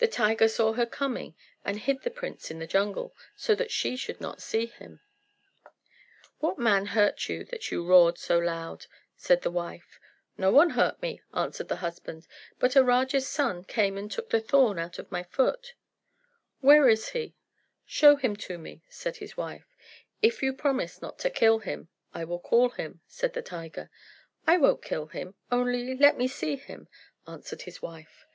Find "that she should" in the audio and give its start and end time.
3.54-4.20